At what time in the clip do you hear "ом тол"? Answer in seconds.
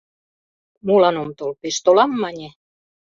1.23-1.51